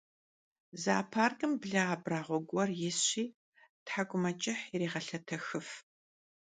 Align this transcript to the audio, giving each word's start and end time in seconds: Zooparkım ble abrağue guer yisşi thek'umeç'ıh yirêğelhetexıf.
Zooparkım 0.81 1.51
ble 1.61 1.81
abrağue 1.93 2.39
guer 2.49 2.69
yisşi 2.79 3.23
thek'umeç'ıh 3.87 4.59
yirêğelhetexıf. 4.71 5.69